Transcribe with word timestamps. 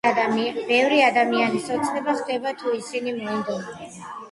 ბევრი 0.69 0.97
ადამიანის 1.07 1.69
ოცნება 1.77 2.17
ხდება 2.23 2.55
თუ 2.65 2.75
ისინი 2.81 3.17
მოინდომებენ 3.21 3.97